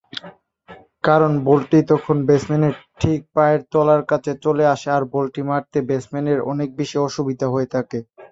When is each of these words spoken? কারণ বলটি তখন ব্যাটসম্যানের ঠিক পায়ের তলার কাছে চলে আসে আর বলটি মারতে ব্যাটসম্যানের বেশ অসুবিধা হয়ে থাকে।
কারণ 1.03 1.31
বলটি 1.47 1.77
তখন 1.91 2.15
ব্যাটসম্যানের 2.27 2.73
ঠিক 3.01 3.19
পায়ের 3.35 3.61
তলার 3.71 4.01
কাছে 4.11 4.31
চলে 4.45 4.63
আসে 4.73 4.87
আর 4.91 5.03
বলটি 5.13 5.41
মারতে 5.49 5.77
ব্যাটসম্যানের 5.87 6.39
বেশ 6.77 6.91
অসুবিধা 7.07 7.47
হয়ে 7.49 7.67
থাকে। 7.75 7.97